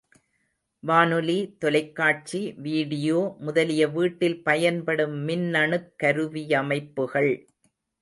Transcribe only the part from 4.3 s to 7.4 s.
பயன்படும் மின்னணுக் கருவியமைப்புகள்.